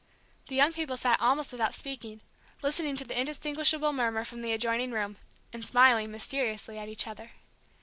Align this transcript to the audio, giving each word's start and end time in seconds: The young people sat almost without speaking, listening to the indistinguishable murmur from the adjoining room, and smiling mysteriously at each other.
The 0.47 0.55
young 0.55 0.73
people 0.73 0.97
sat 0.97 1.19
almost 1.19 1.51
without 1.51 1.75
speaking, 1.75 2.21
listening 2.63 2.95
to 2.95 3.03
the 3.05 3.19
indistinguishable 3.19 3.93
murmur 3.93 4.25
from 4.25 4.41
the 4.41 4.51
adjoining 4.51 4.89
room, 4.89 5.17
and 5.53 5.63
smiling 5.63 6.09
mysteriously 6.09 6.79
at 6.79 6.89
each 6.89 7.05
other. 7.05 7.33